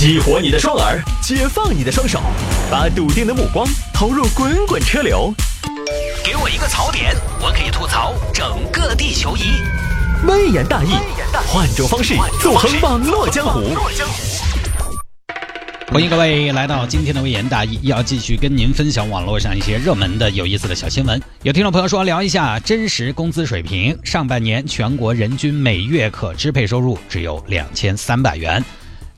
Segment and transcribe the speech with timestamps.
[0.00, 2.22] 激活你的双耳，解放你的双手，
[2.70, 5.30] 把笃定的目光投入滚滚车流。
[6.24, 9.42] 给我一个槽点，我可以吐槽整个地球仪。
[10.26, 10.94] 微言大义，
[11.46, 13.60] 换种方式纵横网络江湖。
[15.92, 21.20] 欢迎各位来到今天的微言大义，要继续跟您分享网络上一些热门的、有意思的小新闻。
[21.42, 28.64] 有听众朋友说，聊一下真实工资水平，上半年全国人均每月可支配收入只有两千三百元。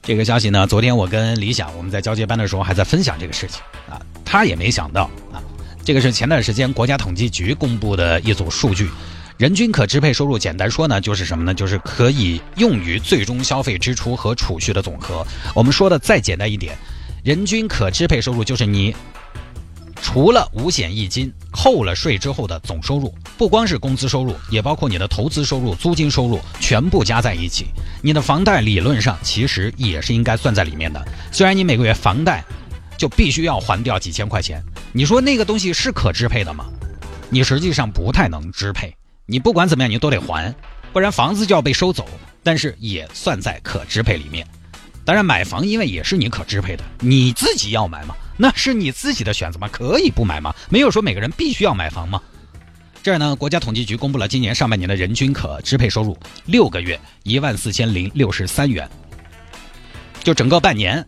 [0.03, 5.39] 这个消息呢，昨天我跟李想我们在交接班的时候还在分享这个事情啊，他也没想到啊，
[5.85, 8.91] 这个是前段时间国家统计局公布的一组数据，
[9.39, 11.55] 人均可支配收入，简单说呢，就是什么呢？
[11.55, 15.25] 就是可以用于最终消费支出和储蓄的总和。
[15.55, 16.77] 我们说的再简单一点，
[17.23, 18.93] 人均可支配收入就是你。
[20.03, 27.67] 除了五险一金扣了税之后的总收入，不光是工资收入，也包括你的投资收入、租金收入，全部加在一起。
[28.03, 31.03] 你的房贷理论上其实也是应该算在里面的。
[31.31, 32.45] 虽然你每个月房贷
[32.99, 34.63] 就必须要还掉几千块钱，
[34.93, 36.67] 你说那个东西是可支配的吗？
[37.31, 38.95] 你实际上不太能支配。
[39.25, 40.53] 你不管怎么样，你都得还，
[40.93, 42.07] 不然房子就要被收走。
[42.43, 44.45] 但是也算在可支配里面。
[45.05, 48.17] 当然，买房因为也是你可支配的，你自己要买嘛。
[48.43, 49.69] 那是你自己的选择吗？
[49.71, 50.53] 可以不买吗？
[50.69, 52.21] 没有说每个人必须要买房吗？
[53.01, 58.91] 这儿呢，国家统计局公布了今年上半年的人均可支配收入，六个月一万四千零六十三元。
[60.25, 61.07] 就整个半年，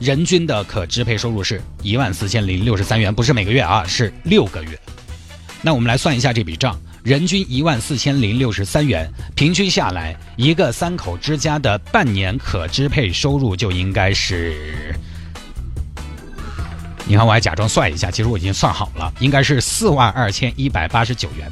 [0.00, 4.80] 人均的可支配收入是一万四千零六十三元，不是每个月啊，是六个月。
[5.60, 14.94] 那我们来算一下这笔账，人均一万四千零六十三元，平均下来，一个三口之家的半年可支配收入就应该是。
[17.08, 21.48] 你看，我还假装算一下，其实我已经算好了，应该是四万二千一百八十九元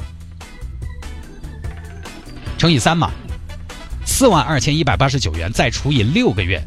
[2.58, 3.10] 乘以三嘛，
[4.04, 6.60] 四万二千一百八十九元再除以六个月，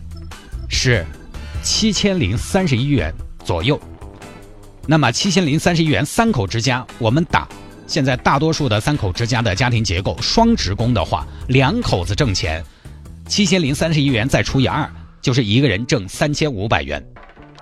[0.70, 1.06] 是
[1.62, 3.14] 七千零三十一元
[3.44, 3.80] 左右。
[4.86, 7.45] 那么七千零三十一元三口之家，我们打
[7.88, 12.64] 现在大多数的三口之家的家庭结构，双职工的话，两口子挣钱，
[13.28, 14.90] 七千零三十一元再除以二，
[15.22, 17.06] 就是一个人挣三千五百元。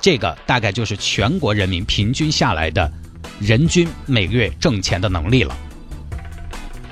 [0.06, 2.88] 这个大概就是全国人民平均下来的，
[3.40, 5.58] 人均每个月挣钱的能力了。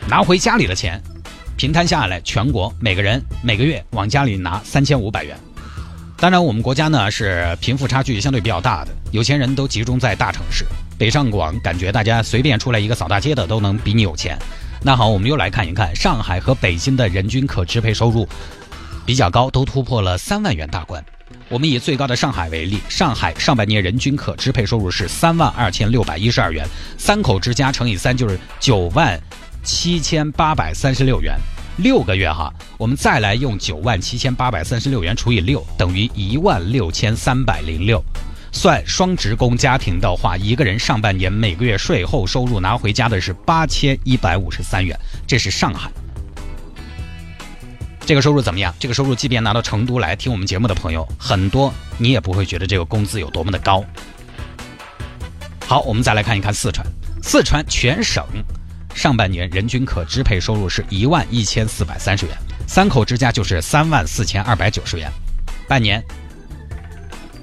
[0.10, 1.00] 拿回家里的钱，
[1.56, 5.38] 平摊下来，全国每个人每个月往家里拿三千五百元。
[6.18, 10.66] 当然，我们国家呢是贫富差距相对比较大的，有钱人都集中在大城市，
[10.98, 14.36] 北上广感觉大家随便出来一个扫大街的都能比你有钱。
[14.82, 18.28] 那好，我们又来看一看上海和北京的人均可支配收入
[19.06, 21.06] 比较高，都突破了三万元大关。
[21.50, 26.66] 我们以最高的上海为例，上海上半年人均可支配收入是三万二千六百一十二元，
[26.98, 29.20] 三口之家乘以三就是九万
[29.64, 31.38] 七千八百三十六元，
[31.78, 38.04] 六个月哈，我们再来用九万七千八百三十六元除以六，等于一万六千三百零六。
[38.52, 45.92] 算双职工家庭的话，一个人上半年每个月税后收入拿回家的是八千一百五十三元，这是上海。
[48.06, 48.74] 这个收入怎么样？
[48.80, 53.84] 这个收入，即便拿到成都来听我们节目的朋友，很多你也不会觉得这个工资有多么的高。
[55.66, 56.86] 好，我们再来看一看四川，
[57.22, 58.26] 四川全省
[58.94, 62.36] 上半年人均可支配收入是一万一千四百三十元，
[62.68, 65.10] 三口之家就是三万四千二百九十元，
[65.68, 66.04] 半年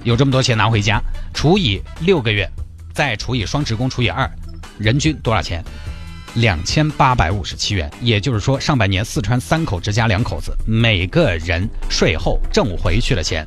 [0.03, 1.01] 有这么多钱拿回家，
[1.33, 2.47] 除以六个月，
[2.93, 4.29] 再除以双职工除以二，
[4.77, 5.63] 人均多少钱？
[6.35, 13.45] 两千八百五十七元，也就是说，上半年四川三口之家两口子每个人税后挣回去的钱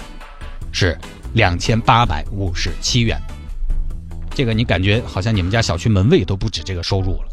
[0.71, 0.99] 是
[1.33, 3.19] 两千八百五十七元。
[4.35, 7.29] 这个你感觉好像你们家小区门卫都不止这个收入了，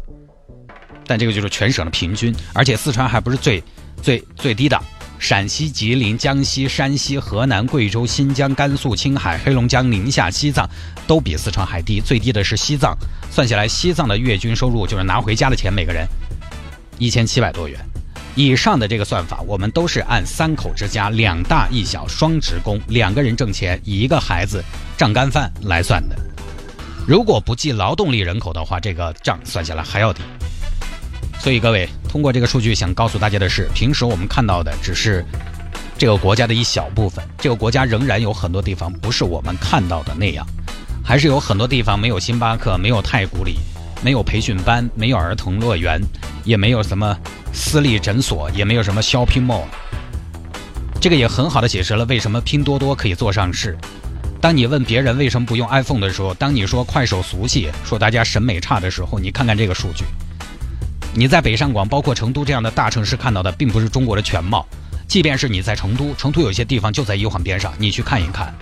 [1.06, 3.62] 但这个就是全省的平均，而且四川还不是最
[4.00, 4.80] 最最低的。
[5.22, 10.68] 陕西、吉林、江西、山西、河南、贵州、新疆、甘肃、青海、黑龙江、宁夏、西藏
[11.06, 12.92] 都比四川还低，最低的是西藏。
[13.30, 16.04] 算下来，西藏的月均收入就是拿回家的钱，每个人
[16.98, 17.78] 一千七百多元
[18.34, 24.60] 以上的这个算法，我们都是按三口之家两大一小双职工两个人挣钱一个孩子
[24.98, 26.16] 账干饭来算的。
[27.06, 30.20] 如果不计劳动力人口的话，这个账算下来还要低。
[31.42, 35.24] 所以各位，通过这个数据想告诉大家的是，平时我们看到的只是
[35.98, 40.46] 这个国家的一小部分，这个国家仍然有很多地方不是我们看到的那样，
[41.04, 43.58] 还是有很多地方没有星巴克，没有太古里，
[44.04, 46.00] 没有培训班，没有儿童乐园，
[46.44, 47.18] 也没有什么
[47.52, 49.64] 私立诊所，也没有什么 shopping mall。
[51.00, 53.76] 这个也很好的解释了为什么拼多多可以做上市。
[54.40, 60.04] 当你问别人为什么不用 iPhone 的时候，当你说快手俗气，说大家审美差的时候，你看看这个数据。
[61.14, 64.66] 你在北上广，包括成都这样的大城市看到的，并不是中国的全貌。
[65.06, 68.54] 即便是你在成都，成都有些地方就在一环边上，你去看一看，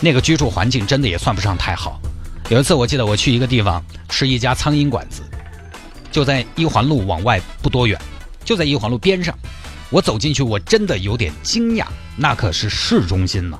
[0.00, 2.00] 那个居住环境真的也算不上太好。
[2.50, 5.22] 有一次我记得我去一个地方吃一家苍蝇馆子，
[6.12, 8.00] 就在一环路往外不多远，
[8.44, 9.36] 就在一环路边上。
[9.90, 11.86] 我走进去，我真的有点惊讶，
[12.16, 13.58] 那可是市中心呢，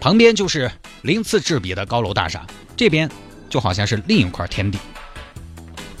[0.00, 0.68] 旁边就是
[1.02, 2.44] 鳞次栉比的高楼大厦，
[2.76, 3.08] 这边
[3.48, 4.78] 就好像是另一块天地。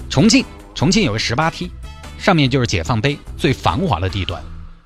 [0.08, 0.44] 重庆，
[0.80, 1.70] 重庆有个十八梯，
[2.16, 4.42] 上面就是解放碑最繁华的地段，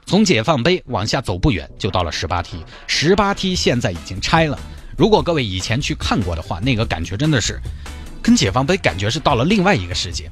[0.06, 2.58] 从解放碑往下走不远就到了十八梯。
[2.88, 4.58] 十八梯现在已经拆了，
[4.98, 7.60] 如果各位以前去看过的话，那个感觉真的是
[8.20, 10.28] 跟解放碑感觉是到了另外一个世界。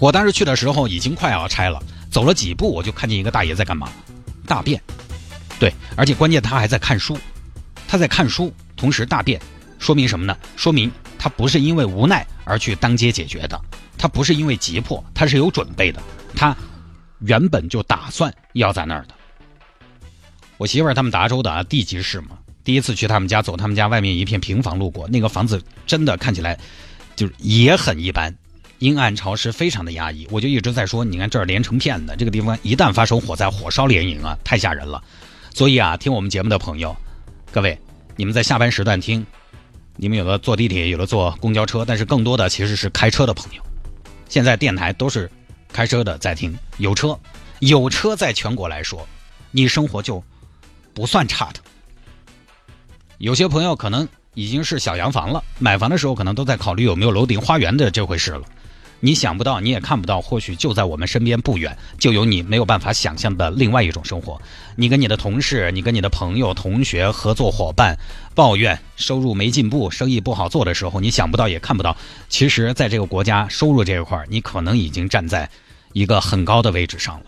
[0.00, 1.80] 我当时去的时候已经快要拆了。
[2.10, 3.88] 走了几步，我就看见一个大爷在干嘛？
[4.48, 4.82] 大便。
[5.60, 7.16] 对，而且关键他还在看书，
[7.86, 9.40] 他在看书，同时大便，
[9.78, 10.36] 说明什么呢？
[10.56, 13.60] 说明他不是因为无奈而去当街解决的，
[14.04, 15.98] 他不是因为急迫，他是有准备的，
[16.36, 16.54] 他
[17.20, 19.14] 原本就打算要在那儿的。
[20.58, 26.60] 我媳妇儿他们达州的啊，地级市嘛，第一次去他们家，走他们家外面一片平房路过，那个房子真的看起来
[27.16, 28.36] 就也很一般。
[28.78, 30.28] 阴暗潮湿，非常的压抑。
[30.30, 35.02] 我就一直在说，你看这儿连成片的，这个地方一旦发生火灾，火烧连营啊，太吓人了。
[35.54, 36.94] 所以啊，听我们节目的朋友，
[37.50, 37.78] 各位，
[38.16, 39.24] 你们在下班时段听，
[39.96, 43.62] 你们有的坐地铁，有的坐公交车，但是更多的其实是开车的朋友。
[44.28, 45.30] 现在电台都是
[45.72, 47.18] 开车的在听，有车，
[47.60, 49.06] 有车在全国来说，
[49.50, 50.22] 你生活就
[50.92, 51.60] 不算差的。
[53.18, 58.44] 有些朋友可能已经是小洋房了，买房的时候可能都在考虑有没有楼顶花园的这回事了。
[59.04, 64.40] 你想不到，你也看不到，或许就在我们身边不远，就有你没有办法想象的另外一种生活。
[64.76, 67.98] 你跟你的同事，你跟你的朋友、同学、合作伙伴
[68.34, 71.94] 抱怨收入没进步，生意不好做的时候，你想不到也看不到。
[72.30, 75.50] 其实，在这个国家收入这一块，你可能已经站在
[75.92, 77.26] 一个很高的位置上了。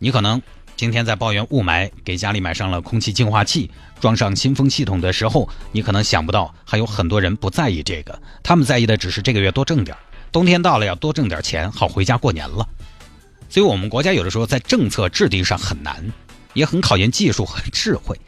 [0.00, 0.42] 你可能
[0.74, 3.70] 今天在抱怨雾霾，给家里买上了空气净化器，
[4.00, 9.96] 装上新风系统的时候，你可能想不到还有很多人不在意这个，他们在意的只是这个月多挣点。
[10.34, 12.68] 冬天到了，要多挣点钱，好回家过年了。
[13.48, 16.04] 所以，我们国家有的时候在政策制定上很难，
[16.54, 18.20] 也很考验技术和智慧。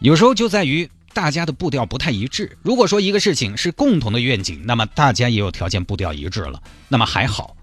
[0.00, 2.58] 有时候就在于大家的步调不太一致。
[2.60, 7.53] 如果说一个事情是共同的愿景，那么大家也有条件步调一致了，那么还好，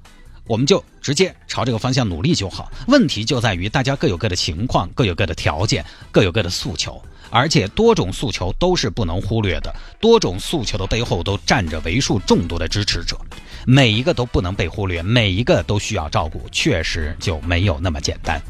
[0.51, 2.69] 我们就直接朝这个方向努力就好。
[2.89, 7.01] 问题就在于大家各有各的情况，各有各的条件，各有各的诉求。
[7.29, 13.17] 而且多种诉求都是不能忽略的，多种诉求的背后都站着为数众多的支持者，
[13.65, 18.41] 每一个都不能被忽略，每一个都需要照顾，确实就没有那么简单。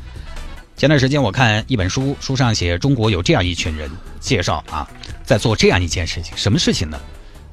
[0.75, 4.89] 前段时间我看一本书，书上写中国有这样一群人，介绍啊，
[5.24, 7.00] 在做这样一件事情，什么事情呢？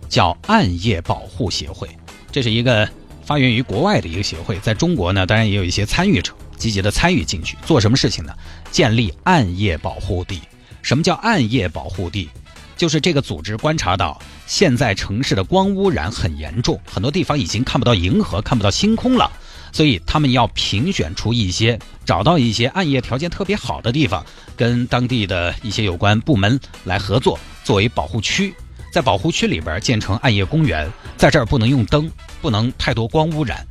[0.08, 1.86] 叫暗夜保护协会，
[2.32, 2.88] 这是一个
[3.28, 8.32] 发源于国外的一个协会，在中国呢，当然也有一些参与者积极的参与进去，做什么事情呢？
[8.70, 10.40] 建立暗夜保护地。
[10.80, 12.30] 什么叫暗夜保护地？
[12.74, 19.30] 就是这个组织观察到，现在城市的光污染很严重，很多地方已经看不到银河，看不到星空了。
[19.72, 24.24] 所以他们要评选出一些，找到一些暗夜条件特别好的地方，
[24.56, 28.54] 跟当地的一些有关部门来合作，作为保护区，
[28.92, 30.90] 在保护区里边建成暗夜公园。
[31.16, 33.66] 在这儿不能用灯，不能太多光污染。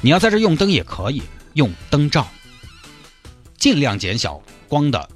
[0.00, 1.22] 你要在这用灯也可以
[1.54, 2.26] 用灯罩，
[3.58, 5.08] 尽量减小光的。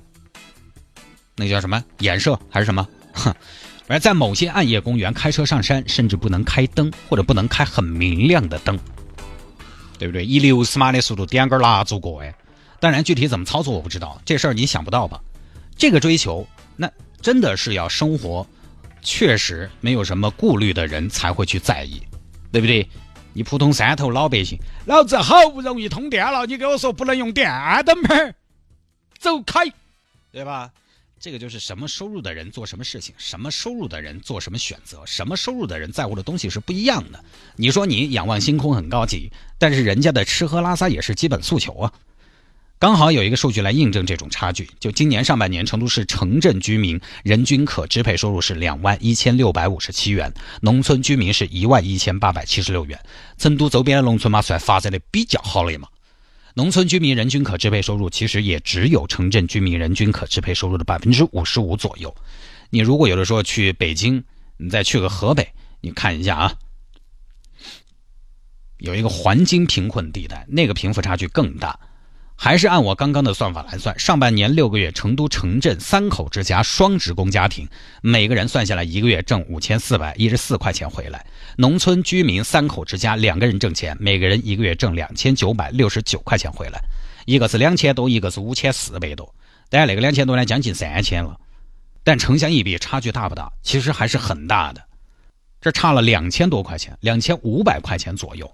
[1.36, 2.86] 那叫什么衍射还是什么？
[3.12, 3.34] 哼，
[3.88, 8.78] 而在某些暗夜公园，开车上山甚至不能开灯，或者不能开很明亮的灯，
[9.98, 10.24] 对不对？
[10.24, 12.34] 以六十码的速度点根蜡烛过哎。
[12.78, 15.20] 当然，具体怎么操作我不知道，这事儿你想不到吧？
[15.76, 16.90] 这个追求，那
[17.22, 18.46] 真的是要生活
[19.04, 22.02] 确实没有什么顾虑的人才会去在意，
[22.50, 22.88] 对不对？
[23.34, 27.48] 你普通山头老百姓，老子好不容易通电了，你给我说不能用电
[27.84, 28.14] 灯泡，
[29.18, 29.64] 走开，
[30.32, 30.70] 对吧？
[31.20, 37.24] 这个就是什么收入的人做什么事情，什么收入的人做什么选择，什么收入的人在乎的东西是不一样的。
[37.56, 41.92] 你说你仰望星空很高级，但是人家的吃喝拉撒也是基本诉求啊。
[42.84, 53.00] 刚好有一个数据来印证这种差距，就今年上半年，成都市城镇居民人均可支配收入是两万一千六百五十七元，农村居民是一万一千八百七十六元。
[53.38, 55.88] 成都周边的农村嘛，算发展的比较好的嘛。
[56.52, 62.14] 农村居民人均可支配收入其实也只有城镇居民人均可支配收入的百分之五十五左右。
[62.68, 64.22] 你如果有的时候去北京，
[64.58, 65.48] 你再去个河北，
[65.80, 66.54] 你看一下啊，
[68.76, 71.80] 有一个环京贫困地带，那个贫富差距更大。
[72.36, 77.68] 还是按我刚刚的算法来算，上半年六个月，成都城镇三口之家双职工家庭，
[78.02, 81.20] 每个人算下来一个月挣五千四百一十四块钱回来；
[81.56, 86.80] 农村居民三口之家两个人挣钱，每个人一个月挣两千九百六十九块钱回来。
[87.24, 89.32] 一个是两千多，一个是五千四百多。
[89.70, 91.38] 当然，那个两千多呢，将近三千了。
[92.02, 93.50] 但城乡一比，差距大不大？
[93.62, 94.82] 其实还是很大的。
[95.60, 98.52] 这差了两千多块钱，两千五百块钱左右。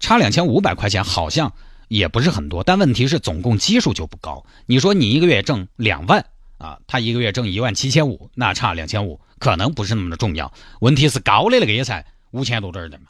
[0.00, 1.52] 差两千五百块钱好像
[1.92, 4.46] 也不是很多，但问题是总共基数就不高。
[4.64, 6.24] 你说你一个月挣两万
[6.56, 10.50] 啊，他一个月挣一万七千五，那差两千五可能不是那么的重要。
[10.80, 13.04] 问题是高的那个也才五千多点的嘛，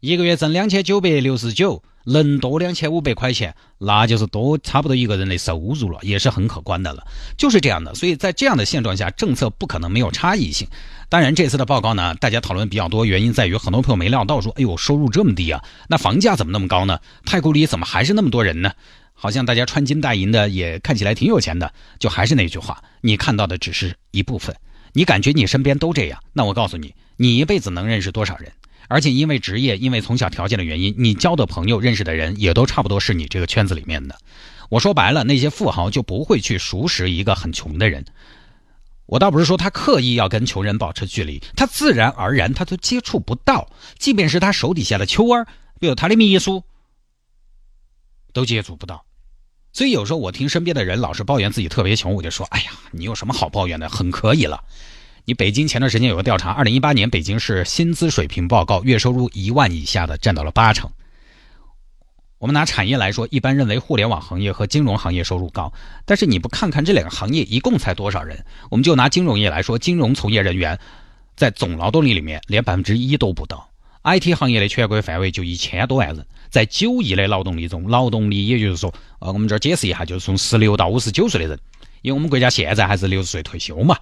[0.00, 1.82] 一个月挣两千九百六十九。
[2.08, 7.04] 能多两千五百块钱，那就是多差不多一个人的收入了，也是很可观的了。
[7.36, 10.68] 就是这样的，所以在这样的现状下，政策不可能没有差异性。
[11.08, 17.00] 当然，这次的报告呢，大家讨论比较多，原因在于很多朋友没料到，说：“哎呦，收入这么低啊，那房价怎么那么高呢？
[17.24, 18.70] 太古里怎么还是那么多人呢？
[19.12, 24.54] 好像大家穿金戴银的，也看起来挺有钱的。”就还是那句话，你看到的只是一部分，
[24.92, 28.52] 你感觉你身边都这样，那我告诉你，你一辈子能认识多少人？
[28.88, 34.18] 而且因为职业，因为从小条件的原因，你交的朋友、认识的人也都差不多是你这个圈子里面的。
[34.68, 38.04] 我说白了，那些富豪就不会去熟识一个很穷的人。
[39.06, 43.70] 我倒不是说他刻意要跟穷人保持距离，他自然而然他都接触不到。
[43.98, 45.46] 即便是他手底下的秋儿，
[45.78, 46.64] 比如他的秘书，
[48.32, 49.04] 都接触不到。
[49.72, 53.88] 所以有时候我听身边的人老是抱怨自己特别穷，我就说：哎呀，你有什么好抱怨的？
[53.88, 54.64] 很可以了。
[55.28, 60.88] 你北京前段时间有个调查，二零一八年北京市薪资水平报告，月收入一万以下的占到了八成。
[62.38, 65.72] 我们拿产业来说，一般认为互联网行业和金融行业收入高，
[66.04, 68.44] 但是你不看看这两个行业一共才多少人？
[68.70, 70.78] 我们就拿金融业来说，金融从业人员
[71.34, 73.68] 在总劳动力里面连百分之一都不到。
[74.04, 81.58] IT 行业的全国范围就一千多万人，在九亿的劳动力中，劳动力也就是说，呃，我们这儿解释一下，就是从十六到五十九岁的人，
[82.02, 83.98] 因为我们国家现在还是六十岁退休嘛。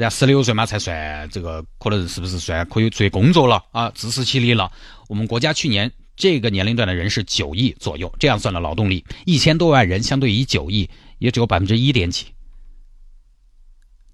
[0.00, 3.92] 然后十六岁嘛才算这个，可能是不是算可以出去工作了啊？
[3.94, 4.72] 自食其力了。
[5.08, 10.88] 我们国家去年这个年龄段的人是九亿左右，这样算的劳动力一千多万人，相对于九亿
[11.18, 12.28] 也只有百分之一点几，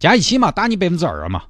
[0.00, 1.45] 加一起嘛，打你百分之二嘛。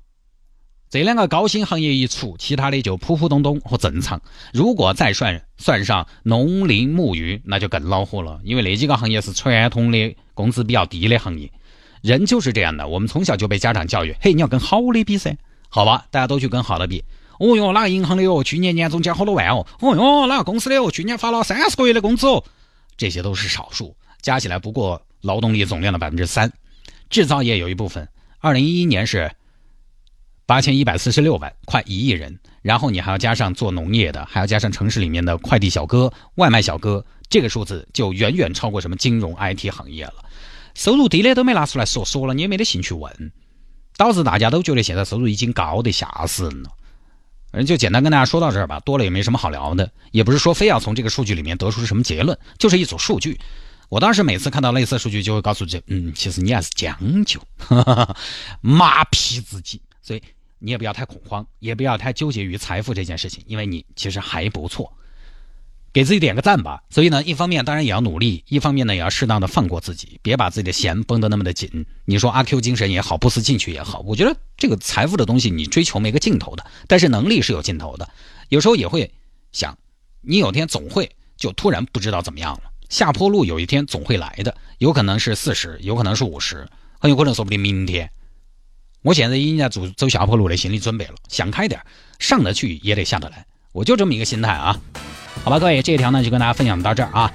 [0.90, 4.20] 这两个高薪行业一除，其他的就普普通通和正常。
[4.52, 11.50] 如果再算算上农林牧渔，那就更恼火了，因为那几个行业是传统的工资比较低的行业。
[12.06, 15.36] 人就是这样的，我们从小就被家长教育，嘿，你要跟好的比噻，
[15.68, 17.02] 好吧，大家都去跟好的比。
[17.40, 19.66] 哦哟，哪个银行的哟，去年年终奖好多万哦。
[19.80, 22.44] 哦哟，哪个公司的哦，去年发了三十个月的工资哦。
[22.96, 26.52] 这些都是少数，加起来不过劳动力总量的百分之三。
[27.10, 28.08] 制造业有一部分，
[28.38, 29.32] 二零一一年是
[30.46, 32.38] 八千一百四十六万，快一亿人。
[32.62, 40.14] 然后你还要加上做农业的，还要加上城市里面的快递小哥、外卖小哥，这个数字就远远超过什么金融 IT 行业了。
[40.76, 43.32] 收入低的都没拿出来说，说了你也没得兴趣问，
[43.96, 46.70] 导致大家都觉得现在收入已经高得吓死人了。
[47.52, 53.40] 嗯，就简单跟大家说到这儿吧，多了也没什么好聊的，也不是说非要从这个数据里面得出什么结论，就是一组数据。
[53.88, 57.40] 我当时每次看到类似数据，就会告诉自己，嗯，其实你还是将就，
[58.60, 59.80] 马屁自己。
[60.02, 60.22] 所以
[60.58, 64.92] 你也不要太恐慌，也不要太纠结于财富这件事情，因为你其实还不错。
[65.96, 66.82] 给自己点个赞吧。
[66.90, 71.86] 所以呢，一方面当然也要努力，一方面呢也要适当的放过自己，别把自己的弦绷得那么的紧。
[72.04, 78.06] 你说阿 Q 精神也好，不思进取也好，我觉得这个财富的东西你追求没个尽头的，但是能力是有尽头的。
[78.50, 79.10] 有时候也会
[79.52, 79.78] 想，
[80.20, 86.68] 你有天总会就突然不知道怎么样了，下坡路有一天总会来的，有可能是四十，有可能是五十，
[87.00, 88.10] 很有可能说不定明天。
[89.00, 91.80] 我现在已经在走走下坡路的心理准备了，想开点，
[92.18, 94.78] 上得去也得下得来，我就这么一个心态啊。
[95.44, 97.30] 好吧，各位，这一条呢就跟大家分享到这儿啊。